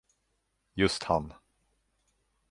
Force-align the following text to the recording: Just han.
Just 0.75 1.03
han. 1.03 1.35